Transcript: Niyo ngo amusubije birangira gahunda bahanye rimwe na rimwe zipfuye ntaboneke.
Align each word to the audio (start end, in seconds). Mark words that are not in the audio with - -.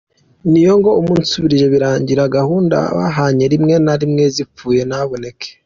Niyo 0.49 0.71
ngo 0.79 0.89
amusubije 0.99 1.65
birangira 1.73 2.33
gahunda 2.37 2.77
bahanye 2.97 3.45
rimwe 3.53 3.75
na 3.85 3.93
rimwe 4.01 4.23
zipfuye 4.35 4.81
ntaboneke. 4.89 5.49